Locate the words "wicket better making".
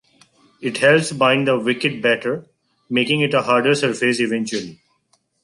1.59-3.19